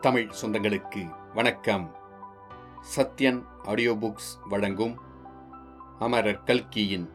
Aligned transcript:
தமிழ் 0.00 0.30
சொந்தங்களுக்கு 0.42 1.34
வணக்கம். 1.34 1.96
Sathyan 2.96 3.44
audio 3.62 3.94
books 3.94 4.48
வழங்கும் 4.48 4.98
அமரர் 5.98 6.42
கல்கியின் 6.42 7.10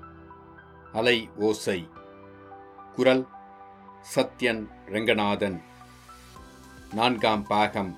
அலை 0.92 1.30
ஓசை. 1.36 1.90
குரல் 2.96 3.28
சத்யன் 4.16 4.68
ரெங்கநாதன். 4.88 5.62
நான்காம் 6.94 7.44
பாகம். 7.44 7.98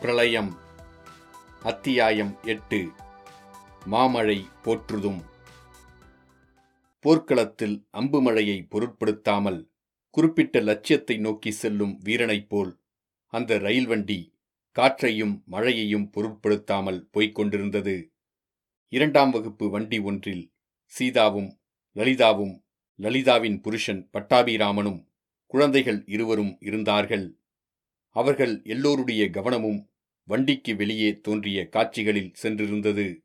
பிரளயம். 0.00 0.56
அத்தியாயம் 1.62 2.38
எட்டு. 2.42 2.92
மாமழை 3.84 4.48
போற்றுதும். 4.62 5.22
போர்க்களத்தில் 7.00 7.86
அம்பு 7.90 8.22
மழையை 8.22 8.62
பொருட்படுத்தாமல் 8.62 9.70
குறிப்பிட்ட 10.10 10.60
லட்சியத்தை 10.60 11.18
நோக்கி 11.18 11.50
செல்லும் 11.50 11.98
வீரனைப் 12.02 12.48
போல் 12.48 12.76
அந்த 13.28 13.58
ரயில் 13.58 13.86
வண்டி 13.86 14.36
காற்றையும் 14.72 15.42
மழையையும் 15.46 16.10
பொருட்படுத்தாமல் 16.10 17.08
போய்க் 17.10 17.34
கொண்டிருந்தது 17.34 18.12
இரண்டாம் 18.88 19.30
வகுப்பு 19.30 19.70
வண்டி 19.70 19.98
ஒன்றில் 19.98 20.52
சீதாவும் 20.84 21.50
லலிதாவும் 21.92 22.64
லலிதாவின் 22.98 23.60
புருஷன் 23.60 24.08
பட்டாபிராமனும் 24.12 25.06
குழந்தைகள் 25.46 26.02
இருவரும் 26.06 26.56
இருந்தார்கள். 26.60 27.38
அவர்கள் 28.08 28.62
எல்லோருடைய 28.64 29.30
கவனமும் 29.30 29.90
வண்டிக்கு 30.24 30.76
வெளியே 30.76 31.20
தோன்றிய 31.20 31.68
காட்சிகளில் 31.68 32.34
சென்றிருந்தது. 32.42 33.24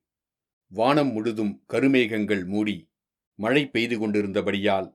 வானம் 0.68 1.12
முழுதும் 1.12 1.64
கருமேகங்கள் 1.74 2.46
மூடி 2.46 2.92
மழை 3.36 3.68
பெய்து 3.68 3.96
கொண்டிருந்தபடியால் 4.00 4.90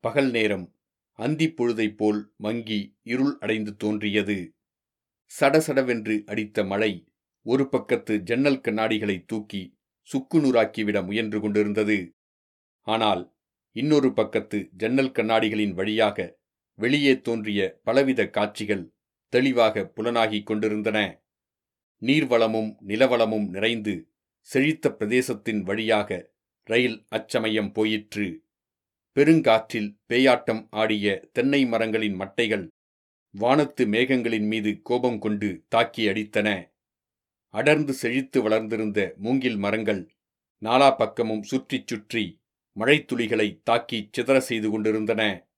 பகல் 0.00 0.30
நேரம் 0.30 0.73
அந்திப்பொழுதைப் 1.18 1.96
போல் 1.96 2.32
மங்கி 2.36 2.98
இருள் 3.02 3.38
அடைந்து 3.38 3.76
தோன்றியது. 3.76 4.54
சடசடவென்று 5.40 6.24
அடித்த 6.24 6.64
மழை 6.64 7.08
ஒரு 7.42 7.68
பக்கத்து 7.68 8.18
ஜன்னல் 8.18 8.60
கண்ணாடிகளை 8.60 9.24
தூக்கி 9.26 9.76
சுக்குநூறாக்கிவிட 10.10 11.04
முயன்று 11.04 11.40
கொண்டிருந்தது. 11.40 12.14
ஆனால் 12.80 13.36
இன்னொரு 13.72 14.12
பக்கத்து 14.12 14.68
ஜன்னல் 14.76 15.10
கண்ணாடிகளின் 15.10 15.70
வழியாக 15.70 16.38
வெளியே 16.74 17.20
தோன்றிய 17.20 17.80
பலவித 17.82 18.30
காட்சிகள் 18.30 18.92
தெளிவாக 19.28 19.92
புலனாகிக் 19.96 20.46
கொண்டிருந்தன. 20.46 21.22
நீர்வளமும் 22.02 22.70
நிலவளமும் 22.86 23.48
நிறைந்து 23.48 24.08
செழித்த 24.40 24.90
பிரதேசத்தின் 24.98 25.60
வழியாக 25.62 26.30
ரயில் 26.64 27.04
அச்சமயம் 27.08 27.72
போயிற்று. 27.72 28.43
பெருங்காற்றில் 29.16 29.96
பேயாட்டம் 30.08 30.66
ஆடிய 30.70 31.28
தென்னை 31.32 31.66
மரங்களின் 31.66 32.20
மட்டைகள் 32.20 32.68
வானத்து 33.30 33.86
மேகங்களின் 33.86 34.46
மீது 34.46 34.82
கோபம் 34.82 35.18
கொண்டு 35.18 35.64
தாக்கி 35.68 36.08
அடித்தன. 36.08 36.72
அடர்ந்து 37.48 37.92
செழித்து 37.92 38.42
வளர்ந்திருந்த 38.42 39.14
மூங்கில் 39.16 39.56
மரங்கள் 39.56 40.12
நாலா 40.62 40.96
பக்கமும் 40.96 41.42
சுற்றிச் 41.42 41.86
சுற்றி 41.86 42.40
மழைத்துளிகளை 42.76 43.60
தாக்கி 43.62 44.10
சிதற 44.16 44.38
செய்து 44.38 44.70
கொண்டிருந்தன. 44.70 45.48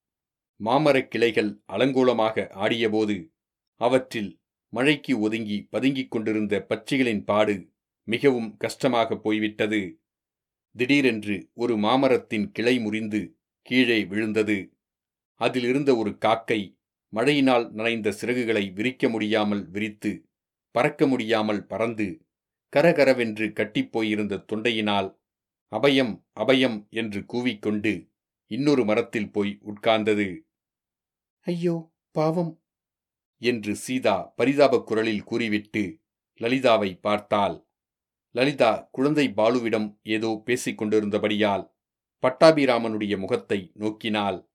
மாமரக் 0.55 1.11
கிளைகள் 1.11 1.61
அலங்கோலமாக 1.67 2.47
ஆடியபோது 2.53 3.33
அவற்றில் 3.75 4.39
மழைக்கு 4.69 5.19
ஒதுங்கி 5.19 5.67
பதுங்கிக் 5.71 6.11
கொண்டிருந்த 6.11 6.65
பச்சிகளின் 6.69 7.23
பாடு 7.23 7.69
மிகவும் 8.03 8.57
கஷ்டமாக 8.57 9.17
போய்விட்டது. 9.17 9.99
திடீரென்று 10.75 11.49
ஒரு 11.53 11.77
மாமரத்தின் 11.77 12.51
கிளை 12.51 12.79
முறிந்து 12.79 13.36
கீழே 13.67 13.99
விழுந்தது. 14.05 14.57
அதில் 15.41 15.63
இருந்த 15.63 15.91
ஒரு 15.95 16.11
காக்கை 16.17 16.61
மழையினால் 17.13 17.65
நனைந்த 17.71 18.09
சிறகுகளை 18.21 18.63
விரிக்க 18.73 19.09
முடியாமல் 19.09 19.63
விரித்து 19.69 20.11
பறக்க 20.75 21.07
முடியாமல் 21.07 21.61
பறந்து 21.65 22.07
கரகரவென்று 22.73 23.45
கட்டிப்போயிருந்த 23.59 24.43
தொண்டையினால் 24.49 25.09
அபயம் 25.71 26.13
அபயம் 26.35 26.77
என்று 26.91 27.19
கூவிக்கொண்டு 27.33 27.93
இன்னொரு 28.51 28.83
மரத்தில் 28.85 29.31
போய் 29.31 29.53
உட்கார்ந்தது. 29.63 30.27
ஐயோ 31.47 31.75
பாவம். 32.15 32.53
என்று 33.41 33.73
சீதா 33.75 34.17
பரிதாபக் 34.35 34.87
குரலில் 34.87 35.23
கூறிவிட்டு 35.23 35.83
லலிதாவை 36.41 36.91
பார்த்தாள். 36.99 37.57
லலிதா 38.35 38.71
குழந்தை 38.91 39.25
பாலுவிடம் 39.35 39.87
ஏதோ 40.07 40.29
பேசிக் 40.45 40.79
கொண்டிருந்தபடியால் 40.81 41.65
பட்டாபிராமனுடைய 42.21 43.17
முகத்தை 43.17 43.71
நோக்கினாள் 43.75 44.45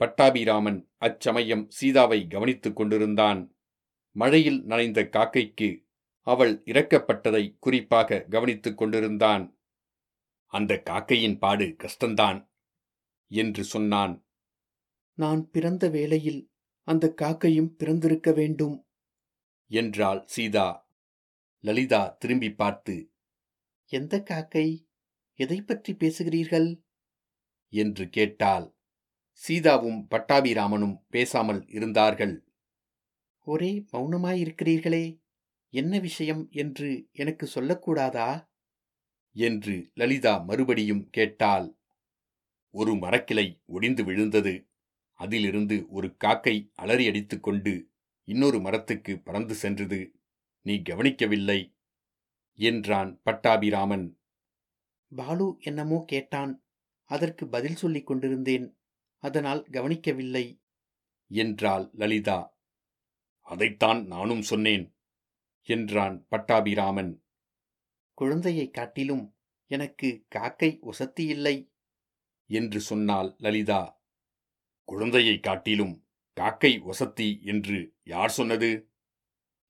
பட்டாபிராமன் 0.00 0.88
அச்சமயம் 0.96 1.64
சீதாவை 1.68 2.26
கவனித்துக் 2.26 2.76
கொண்டிருந்தான். 2.76 3.40
மழையில் 4.16 4.64
நனைந்த 4.64 5.00
காக்கைக்கு 5.12 5.68
அவள் 6.26 6.62
இறக்கப்பட்டதை 6.64 7.56
குறிப்பாக 7.58 8.20
கவனித்துக் 8.20 8.78
கொண்டிருந்தான். 8.78 9.44
அந்த 10.46 10.82
காக்கையின் 10.90 11.38
பாடு 11.38 11.76
கஷ்டந்தான் 11.78 12.38
என்று 13.30 13.64
சொன்னான். 13.64 14.26
நான் 15.14 15.50
பிறந்த 15.50 15.88
வேளையில் 15.88 16.50
அந்த 16.88 17.14
காக்கையும் 17.22 17.72
பிறந்திருக்க 17.76 18.32
வேண்டும் 18.32 18.86
என்றாள் 19.70 20.22
சீதா. 20.26 20.68
லலிதா 21.64 22.16
திரும்பி 22.18 22.52
பார்த்து 22.52 23.12
எந்த 23.92 24.22
காக்கை? 24.22 24.89
எதை 25.40 25.58
பற்றி 25.62 25.92
பேசுகிறீர்கள்? 25.94 26.68
என்று 27.72 28.08
கேட்டால் 28.08 28.66
சீதாவும் 29.42 30.00
பட்டாபிராமனும் 30.10 30.96
பேசாமல் 31.08 31.60
இருந்தார்கள். 31.68 32.34
ஒரே 33.46 33.70
மௌனமாயிருக்கிறீர்களே 33.92 35.04
என்ன 35.72 35.92
விஷயம் 35.98 36.42
என்று 36.52 36.88
எனக்கு 37.12 37.44
சொல்லக்கூடாதா? 37.54 38.30
என்று 39.36 39.74
லலிதா 39.94 40.34
மறுபடியும் 40.44 41.04
கேட்டாள். 41.10 41.68
ஒரு 42.74 42.92
மரக்கிளை 42.94 43.46
ஒடிந்து 43.66 44.02
விழுந்தது. 44.04 44.54
அதிலிருந்து 45.20 45.76
ஒரு 45.88 46.08
காக்கை 46.24 46.56
அலறி 46.74 47.04
அடித்துக்கொண்டு 47.06 47.72
இன்னொரு 48.28 48.58
மரத்துக்கு 48.60 49.12
பறந்து 49.18 49.54
சென்றது. 49.54 50.00
நீ 50.66 50.74
கவனிக்கவில்லை 50.82 51.60
என்றான் 52.58 53.10
பட்டாபிராமன். 53.24 54.06
பாலு 55.16 55.56
என்னமோ 55.60 56.04
கேட்டான். 56.06 56.64
அதற்கு 57.04 57.48
பதில் 57.48 57.74
சொல்லிக் 57.74 58.06
கொண்டிருந்தேன். 58.06 58.78
அதனால் 59.18 59.64
கவனிக்கவில்லை. 59.64 60.62
என்றாள் 61.28 61.90
லலிதா. 61.92 62.58
அதைத்தான் 63.40 64.06
நானும் 64.06 64.42
சொன்னேன் 64.42 64.96
என்றான் 65.62 66.26
பட்டாபிராமன். 66.30 67.24
குழந்தையைக் 68.14 68.74
காட்டிலும் 68.74 69.36
எனக்கு 69.66 70.24
காக்கை 70.28 70.78
ஒசத்தி 70.82 71.20
இல்லை 71.20 71.72
என்று 72.46 72.80
சொன்னாள் 72.80 73.34
லலிதா. 73.38 74.02
குழந்தையைக் 74.84 75.42
காட்டிலும் 75.42 76.08
காக்கை 76.32 76.80
வசத்தி 76.80 77.44
என்று 77.44 77.96
யார் 78.02 78.30
சொன்னது? 78.30 78.90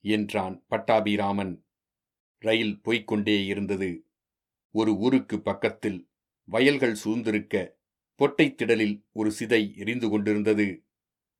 என்றான் 0.01 0.67
பட்டாபிராமன். 0.71 1.67
ரயில் 2.39 2.81
போய்க்கொண்டே 2.81 3.45
இருந்தது. 3.45 4.10
ஒரு 4.71 4.97
ஊருக்கு 4.97 5.41
பக்கத்தில் 5.41 6.11
வயல்கள் 6.45 6.97
சூழ்ந்திருக்க 7.05 7.71
பொட்டைத் 8.19 8.55
திடலில் 8.55 9.05
ஒரு 9.13 9.33
சிதை 9.39 9.77
எரிந்து 9.77 10.11
கொண்டிருந்தது. 10.11 10.85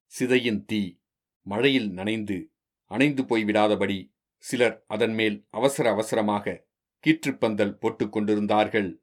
சிதையின் 0.07 0.65
தீ 0.65 0.99
மழையில் 1.43 1.91
நனைந்து 1.91 2.53
அணைந்து 2.85 3.23
போய்விடாதபடி 3.23 4.13
சிலர் 4.37 4.85
அதன் 4.87 5.13
மேல் 5.13 5.47
அவசர 5.51 5.91
அவசரமாக 5.91 6.67
கீற்றுப்பந்தல் 7.07 7.73
போட்டுக் 7.73 8.13
கொண்டிருந்தார்கள். 8.13 9.03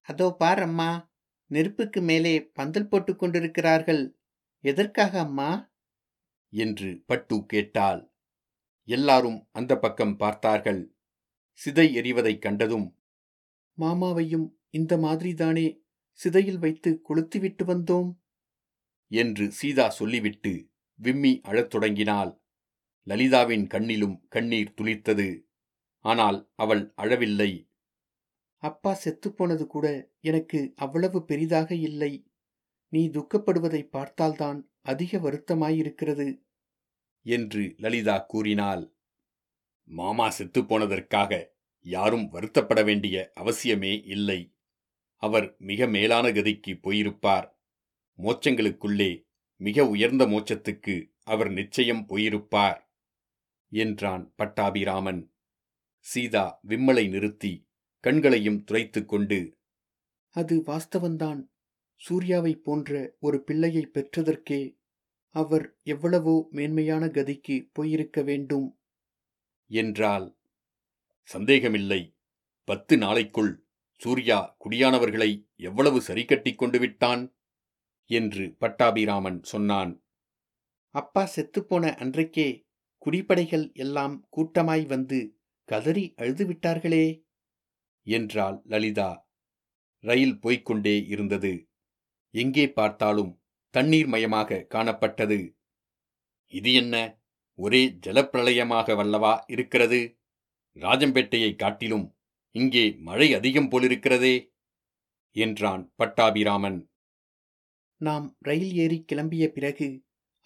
அதோ 0.00 0.30
பார் 0.30 0.62
அம்மா 0.62 1.12
நெருப்புக்கு 1.46 2.00
மேலே 2.00 2.46
பந்தல் 2.46 2.88
போட்டுக் 2.88 3.18
கொண்டிருக்கிறார்கள். 3.18 4.18
எதற்காக 4.60 5.20
அம்மா? 5.20 5.72
என்று 6.50 7.02
பட்டு 7.06 7.46
கேட்டாள். 7.46 8.12
எல்லாரும் 8.84 9.48
அந்த 9.52 9.78
பக்கம் 9.78 10.16
பார்த்தார்கள். 10.16 10.94
சிதை 11.64 11.92
எரிவதைக் 11.92 12.42
கண்டதும் 12.42 12.97
மாமாவையும் 13.78 14.46
இந்த 14.70 14.96
மாதிரிதானே 14.96 15.66
சிதையில் 16.12 16.58
வைத்து 16.58 17.02
கொளுத்திவிட்டு 17.08 17.64
வந்தோம்? 17.64 18.10
என்று 19.10 19.52
சீதா 19.52 19.88
சொல்லிவிட்டு 19.88 20.52
விம்மி 20.94 21.40
அழத் 21.42 21.70
தொடங்கினாள். 21.70 22.32
லலிதாவின் 23.06 23.66
கண்ணிலும் 23.66 24.16
கண்ணீர் 24.28 24.74
துளிர்த்தது. 24.80 25.28
ஆனால் 26.04 26.50
அவள் 26.54 26.92
அழவில்லை. 26.96 27.50
அப்பா 28.62 28.98
செத்துப்போனது 29.04 29.66
கூட 29.66 29.86
எனக்கு 30.20 30.72
அவ்வளவு 30.76 31.24
பெரிதாக 31.24 31.74
இல்லை. 31.74 32.12
நீ 32.92 33.08
துக்கப்படுவதை 33.08 33.82
பார்த்தால்தான் 33.88 34.70
அதிக 34.82 35.18
வருத்தமாயிருக்கிறது 35.18 36.26
என்று 37.26 37.74
லலிதா 37.76 38.18
கூறினாள். 38.18 38.84
மாமா 39.90 40.26
செத்துப்போனதற்காக 40.28 41.32
யாரும் 41.80 42.32
வருத்தப்பட 42.32 42.84
வேண்டிய 42.84 43.32
அவசியமே 43.40 44.04
இல்லை. 44.04 44.56
அவர் 45.16 45.56
மிக 45.58 45.86
மேலான 45.86 46.28
கதிக்கு 46.28 46.72
போயிருப்பார். 46.82 47.48
மோச்சங்களுக்குள்ளே 48.18 49.26
மிக 49.56 49.86
உயர்ந்த 49.86 50.26
மோச்சத்துக்கு 50.26 51.12
அவர் 51.22 51.50
நிச்சயம் 51.50 52.04
போயிருப்பார் 52.08 52.80
என்றான் 53.68 54.34
பட்டாபிராமன். 54.36 55.32
சீதா 55.98 56.60
விம்மலை 56.68 57.08
நிறுத்தி 57.08 57.66
கண்களையும் 58.00 58.64
துரைத்து 58.64 59.04
கொண்டு 59.04 59.58
அது 60.28 60.62
வாஸ்தவந்தான். 60.66 61.40
சூர்யாவைப் 62.00 62.62
போன்ற 62.62 63.16
ஒரு 63.20 63.42
பிள்ளையை 63.42 63.90
பெற்றதற்கே 63.94 64.76
அவர் 65.34 65.78
எவ்வளவோ 65.82 66.48
மேன்மையான 66.50 67.06
கதிக்கு 67.06 67.70
போயிருக்க 67.72 68.22
வேண்டும் 68.22 68.78
என்றாள் 69.70 70.37
சந்தேகமில்லை. 71.28 72.16
பத்து 72.64 72.96
நாளைக்குள் 72.96 73.52
சூர்யா 73.96 74.56
குடியானவர்களை 74.64 75.30
எவ்வளவு 75.56 75.98
சரிக்கட்டிக் 76.00 76.54
கொண்டு 76.54 76.78
விட்டான்? 76.78 77.22
என்று 78.10 78.56
பட்டாபிராமன் 78.58 79.42
சொன்னான். 79.42 79.92
அப்பா 80.94 81.22
செத்துப்போன 81.36 81.94
அன்றைக்கே 81.94 82.66
குடிப்படைகள் 82.98 83.72
எல்லாம் 83.72 84.28
கூட்டமாய் 84.36 84.86
வந்து 84.86 85.18
கதறி 85.64 86.14
அழுதுவிட்டார்களே 86.16 87.06
என்றாள் 88.06 88.62
லலிதா. 88.64 89.10
ரயில் 90.04 90.38
போய்க்கொண்டே 90.40 91.06
இருந்தது. 91.06 91.52
எங்கே 92.34 92.72
பார்த்தாலும் 92.72 93.32
தண்ணீர் 93.74 94.06
மயமாக 94.06 94.66
காணப்பட்டது. 94.74 95.38
இது 96.52 96.72
என்ன? 96.72 96.94
ஒரே 97.58 97.98
ஜலப்பிரளயமாக 98.06 98.96
வல்லவா 98.96 99.44
இருக்கிறது? 99.46 100.17
ராஜம்பேட்டையை 100.76 101.52
காட்டிலும் 101.56 102.06
இங்கே 102.54 102.84
மழை 102.98 103.28
அதிகம் 103.34 103.70
போலிருக்கிறதே 103.70 104.34
என்றான் 105.36 105.82
பட்டாபிராமன். 105.96 106.78
நாம் 108.00 108.26
ரயில் 108.38 108.74
ஏறி 108.74 108.98
கிளம்பிய 109.12 109.44
பிறகு 109.48 109.88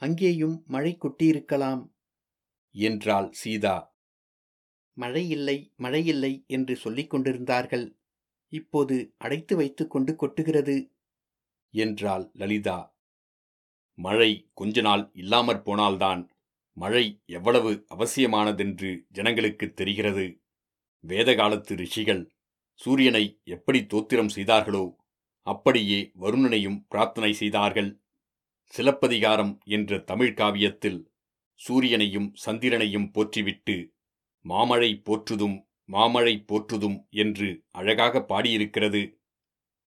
அங்கேயும் 0.02 0.56
மழை 0.66 0.92
கொட்டியிருக்கலாம் 0.96 1.82
என்றாள் 2.74 3.28
சீதா. 3.32 3.76
மழை 4.96 5.24
இல்லை 5.28 5.58
மழை 5.76 6.02
இல்லை 6.06 6.32
என்று 6.46 6.74
சொல்லிக் 6.76 7.10
கொண்டிருந்தார்கள். 7.10 7.86
இப்போது 8.52 8.96
அடைத்து 9.18 9.54
வைத்துக் 9.56 9.90
கொண்டு 9.90 10.12
கொட்டுகிறது 10.12 10.76
என்றாள் 11.74 12.24
லலிதா. 12.32 12.78
மழை 13.98 14.30
கொஞ்ச 14.52 14.80
நாள் 14.80 15.04
இல்லாமற் 15.12 15.64
போனால்தான் 15.64 16.22
மழை 16.72 17.20
எவ்வளவு 17.26 17.86
அவசியமானதென்று 17.94 19.06
ஜனங்களுக்குத் 19.08 19.76
தெரிகிறது. 19.76 20.40
வேதகாலத்து 21.06 21.76
ரிஷிகள் 21.76 22.34
சூரியனை 22.74 23.40
எப்படி 23.44 23.80
தோத்திரம் 23.80 24.28
செய்தார்களோ 24.28 24.96
அப்படியே 25.42 26.12
வருணனையும் 26.20 26.84
பிரார்த்தனை 26.88 27.32
செய்தார்கள். 27.32 28.00
சிலப்பதிகாரம் 28.64 29.60
என்ற 29.64 29.98
தமிழ் 29.98 30.34
காவியத்தில் 30.36 31.10
சூரியனையும் 31.68 32.30
சந்திரனையும் 32.34 33.10
போற்றிவிட்டு 33.10 33.94
மாமழை 34.40 34.96
போற்றுதும் 34.96 35.66
மாமழை 35.84 36.44
போற்றுதும் 36.46 37.06
என்று 37.10 37.64
அழகாக 37.70 38.24
பாடியிருக்கிறது 38.28 39.18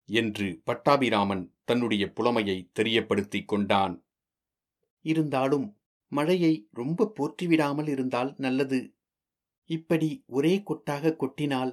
என்று 0.05 0.61
பட்டாபிராமன் 0.65 1.55
தன்னுடைய 1.65 2.13
புலமையை 2.13 2.71
தெரியப்படுத்திக் 2.79 3.45
கொண்டான். 3.45 4.05
இருந்தாலும் 5.01 5.77
மழையை 6.13 6.55
ரொம்ப 6.71 7.13
போற்றிவிடாமல் 7.17 7.89
இருந்தால் 7.89 8.31
நல்லது. 8.37 8.81
இப்படி 9.71 10.09
ஒரே 10.27 10.55
கொட்டாக 10.63 11.15
கொட்டினால் 11.19 11.73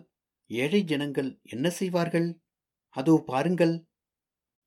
ஏழை 0.49 0.81
ஜனங்கள் 0.83 1.31
என்ன 1.43 1.67
செய்வார்கள்? 1.69 2.29
அதோ 2.95 3.15
பாருங்கள். 3.25 3.75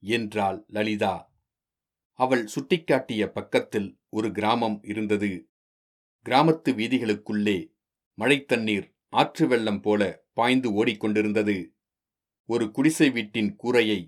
என்றாள் 0.03 0.59
லலிதா. 0.69 1.15
அவள் 2.19 2.45
சுட்டிக்காட்டிய 2.55 3.23
பக்கத்தில் 3.29 3.89
ஒரு 4.09 4.29
கிராமம் 4.33 4.79
இருந்தது. 4.83 5.31
கிராமத்து 6.27 6.71
வீதிகளுக்குள்ளே 6.81 7.59
மழைத்தண்ணீர் 8.19 8.89
ஆற்று 9.13 9.45
வெள்ளம் 9.49 9.81
போல 9.81 10.03
பாய்ந்து 10.33 10.69
ஓடிக்கொண்டிருந்தது. 10.79 11.57
ஒரு 12.49 12.67
குடிசை 12.71 13.09
வீட்டின் 13.11 13.51
கூரையை 13.57 14.01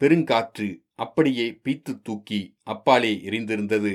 பெருங்காற்று 0.00 0.68
அப்படியே 0.94 1.46
பீத்து 1.64 1.92
தூக்கி 2.02 2.40
அப்பாலே 2.64 3.12
எரிந்திருந்தது. 3.28 3.94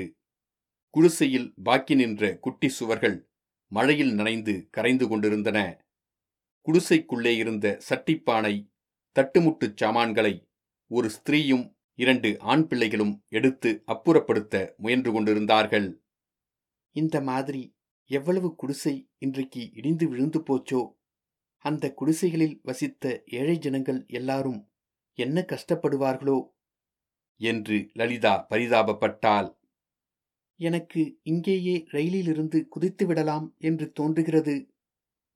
குடிசையில் 0.96 1.54
பாக்கி 1.62 1.94
நின்ற 1.94 2.38
குட்டி 2.38 2.68
சுவர்கள் 2.68 3.30
மழையில் 3.68 4.12
நனைந்து 4.12 4.68
கரைந்து 4.70 5.08
கொண்டிருந்தன. 5.08 5.86
குடிசைக்குள்ளே 6.66 7.36
இருந்த 7.36 7.80
சட்டிப்பானை 7.88 8.70
தட்டுமுட்டுச் 9.14 9.76
சாமான்களை 9.76 10.48
ஒரு 10.86 11.10
ஸ்திரீயும் 11.10 11.76
இரண்டு 11.94 12.38
ஆண் 12.38 12.66
பிள்ளைகளும் 12.66 13.24
எடுத்து 13.28 13.82
அப்புறப்படுத்த 13.86 14.76
முயன்று 14.76 15.12
கொண்டிருந்தார்கள். 15.12 16.02
இந்த 16.90 17.20
மாதிரி 17.20 17.76
எவ்வளவு 18.06 18.54
குடிசை 18.54 19.10
இன்றைக்கு 19.18 19.70
இடிந்து 19.72 20.08
விழுந்து 20.08 20.40
போச்சோ? 20.40 20.92
அந்த 21.56 21.94
குடிசைகளில் 21.94 22.60
வசித்த 22.62 23.22
ஏழை 23.26 23.58
ஜனங்கள் 23.58 24.04
எல்லாரும் 24.06 24.70
என்ன 25.14 25.44
கஷ்டப்படுவார்களோ? 25.48 26.48
என்று 27.36 27.90
லலிதா 27.92 28.46
பரிதாபப்பட்டாள். 28.50 29.64
எனக்கு 30.56 31.20
இங்கேயே 31.22 31.84
ரயிலிலிருந்து 31.86 32.68
குதித்து 32.68 33.06
விடலாம் 33.06 33.54
என்று 33.58 33.92
தோன்றுகிறது. 33.92 34.74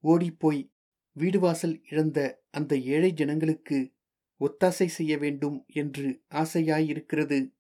ஓடிப்போய் 0.05 0.71
வீடு 1.13 1.41
வாசல் 1.41 1.83
இழந்த 1.91 2.45
அந்த 2.51 2.77
ஏழை 2.77 3.13
ஜனங்களுக்கு 3.13 3.79
ஒத்தாசை 4.41 4.87
செய்ய 4.87 5.19
வேண்டும் 5.19 5.65
என்று 5.73 6.23
ஆசையாயிருக்கிறது. 6.31 7.53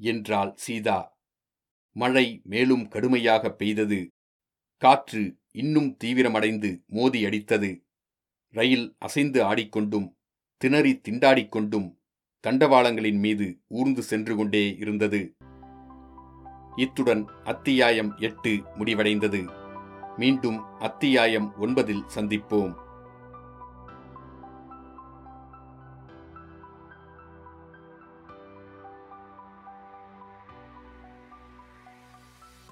என்றாள் 0.00 0.52
சீதா. 0.56 1.18
மழை 1.96 2.40
மேலும் 2.44 2.88
கடுமையாக 2.88 3.52
பெய்தது. 3.52 4.06
காற்று 4.76 5.36
இன்னும் 5.50 5.96
தீவிரமடைந்து 6.04 6.84
மோதி 6.86 7.24
அடித்தது 7.24 7.70
ரயில் 8.54 8.94
அசைந்து 8.98 9.42
ஆடிக்கொண்டும் 9.42 10.08
திணறி 10.56 11.00
திண்டாடிக்கொண்டும் 11.08 11.88
தண்டவாளங்களின் 12.44 13.18
மீது 13.18 13.46
ஊர்ந்து 13.68 14.02
சென்று 14.02 14.36
கொண்டே 14.36 14.76
இருந்தது. 14.76 15.36
இத்துடன் 16.76 17.28
அத்தியாயம் 17.44 18.14
எட்டு 18.18 18.62
முடிவடைந்தது. 18.78 19.50
மீண்டும் 20.16 20.64
அத்தியாயம் 20.78 21.52
ஒன்பதில் 21.60 22.06
சந்திப்போம். 22.14 22.76